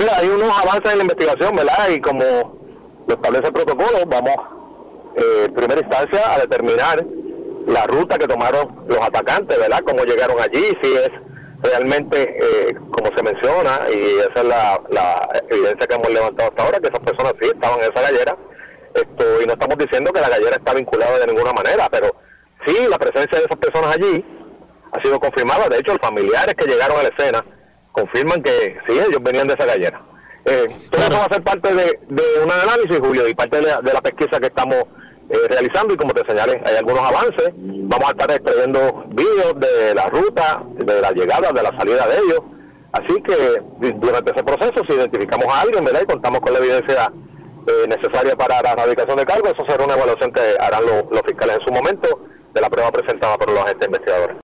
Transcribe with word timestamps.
Mira, 0.00 0.16
hay 0.16 0.28
unos 0.30 0.58
avances 0.58 0.92
en 0.92 0.96
la 0.96 1.04
investigación, 1.04 1.54
¿verdad? 1.54 1.90
Y 1.90 2.00
como 2.00 2.24
lo 3.06 3.14
establece 3.14 3.48
el 3.48 3.52
protocolo, 3.52 3.98
vamos 4.06 4.34
eh, 5.14 5.44
en 5.44 5.52
primera 5.52 5.78
instancia 5.78 6.32
a 6.32 6.38
determinar 6.38 7.04
la 7.66 7.86
ruta 7.86 8.18
que 8.18 8.26
tomaron 8.26 8.86
los 8.88 8.98
atacantes, 8.98 9.58
¿verdad? 9.58 9.82
Cómo 9.84 10.04
llegaron 10.04 10.40
allí, 10.40 10.74
si 10.82 10.94
es 10.94 11.10
realmente 11.62 12.34
eh, 12.40 12.74
como 12.90 13.14
se 13.14 13.22
menciona, 13.22 13.78
y 13.94 14.20
esa 14.20 14.40
es 14.40 14.44
la, 14.44 14.80
la 14.88 15.28
evidencia 15.50 15.86
que 15.86 15.94
hemos 15.94 16.10
levantado 16.10 16.48
hasta 16.48 16.62
ahora, 16.64 16.80
que 16.80 16.88
esas 16.88 17.00
personas 17.00 17.34
sí 17.38 17.48
estaban 17.48 17.80
en 17.80 17.92
esa 17.92 18.00
gallera, 18.00 18.36
esto, 18.94 19.42
y 19.42 19.46
no 19.46 19.52
estamos 19.52 19.76
diciendo 19.76 20.12
que 20.14 20.20
la 20.22 20.30
gallera 20.30 20.56
está 20.56 20.72
vinculada 20.72 21.18
de 21.18 21.26
ninguna 21.26 21.52
manera, 21.52 21.90
pero 21.90 22.16
sí 22.64 22.74
la 22.88 22.98
presencia 22.98 23.38
de 23.38 23.44
esas 23.44 23.58
personas 23.58 23.96
allí 23.96 24.24
ha 24.92 25.02
sido 25.02 25.20
confirmada. 25.20 25.68
De 25.68 25.76
hecho, 25.76 25.92
los 25.92 26.00
familiares 26.00 26.54
que 26.54 26.64
llegaron 26.64 26.98
a 26.98 27.02
la 27.02 27.08
escena 27.10 27.44
confirman 27.92 28.42
que 28.42 28.76
sí, 28.86 28.98
ellos 28.98 29.22
venían 29.22 29.46
de 29.46 29.54
esa 29.54 29.66
gallera. 29.66 30.00
Eh, 30.44 30.68
todo 30.90 31.02
eso 31.02 31.12
va 31.12 31.24
a 31.26 31.34
ser 31.34 31.42
parte 31.42 31.74
de, 31.74 31.98
un 32.42 32.50
análisis, 32.50 32.98
Julio, 32.98 33.28
y 33.28 33.34
parte 33.34 33.60
de 33.60 33.92
la, 33.92 34.00
pesquisa 34.00 34.40
que 34.40 34.46
estamos 34.46 34.76
eh, 35.28 35.36
realizando. 35.48 35.94
Y 35.94 35.96
como 35.96 36.14
te 36.14 36.24
señalé, 36.26 36.60
hay 36.64 36.76
algunos 36.76 37.00
avances. 37.00 37.52
Vamos 37.56 38.08
a 38.08 38.12
estar 38.12 38.30
extrayendo 38.30 39.04
vídeos 39.08 39.54
de 39.60 39.94
la 39.94 40.08
ruta, 40.08 40.62
de 40.74 41.00
la 41.00 41.12
llegada, 41.12 41.52
de 41.52 41.62
la 41.62 41.76
salida 41.76 42.06
de 42.06 42.18
ellos. 42.18 42.40
Así 42.92 43.22
que 43.22 43.62
durante 43.96 44.32
ese 44.32 44.42
proceso, 44.42 44.82
si 44.88 44.94
identificamos 44.94 45.46
a 45.46 45.60
alguien, 45.60 45.84
¿verdad? 45.84 46.02
Y 46.02 46.06
contamos 46.06 46.40
con 46.40 46.52
la 46.52 46.58
evidencia 46.58 47.12
eh, 47.66 47.86
necesaria 47.86 48.34
para 48.34 48.62
la 48.62 48.72
erradicación 48.72 49.16
de 49.16 49.26
cargo, 49.26 49.46
eso 49.46 49.64
será 49.68 49.84
una 49.84 49.94
evaluación 49.94 50.32
que 50.32 50.40
harán 50.58 50.82
los 50.86 51.22
fiscales 51.22 51.58
en 51.60 51.66
su 51.66 51.72
momento 51.72 52.20
de 52.52 52.60
la 52.60 52.68
prueba 52.68 52.90
presentada 52.90 53.36
por 53.36 53.50
los 53.50 53.60
agentes 53.60 53.86
investigadores. 53.86 54.36